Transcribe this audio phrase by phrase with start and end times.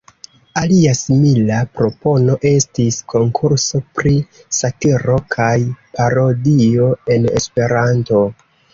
[0.59, 4.15] Alia simila propono estis konkurso pri
[4.63, 5.55] satiro kaj
[5.95, 8.29] parodio en Esperanto.